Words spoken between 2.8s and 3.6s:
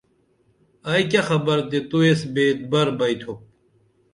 بئتُھوپ